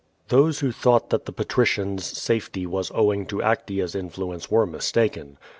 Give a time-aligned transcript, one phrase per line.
[0.29, 5.37] 'JMiose who thought that the patricians' safety was owing to Actea's iniluence were mistaken.